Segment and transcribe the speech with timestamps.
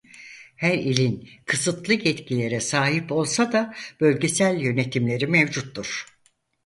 [0.55, 6.05] Her ilin kısıtlı yetkilere sahip olsa da bölgesel yönetimleri mevcuttur.